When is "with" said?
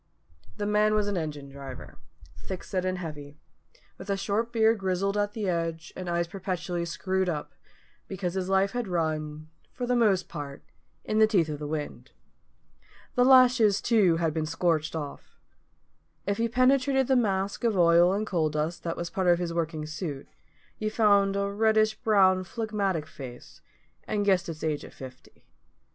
3.99-4.09